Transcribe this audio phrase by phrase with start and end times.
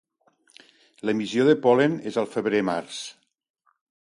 [1.09, 3.03] L'emissió de pol·len és al febrer-març.